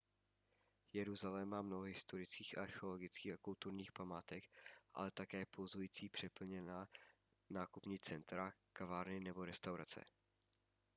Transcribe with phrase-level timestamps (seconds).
[0.93, 4.43] jeruzalém má mnoho historických archeologických a kulturních památek
[4.93, 6.87] ale také pulzující a přeplněná
[7.49, 10.05] nákupní centra kavárny nebo restaurace